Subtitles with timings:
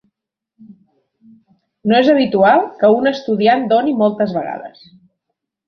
[1.91, 4.85] No es habitual que un estudiant doni moltes vegades.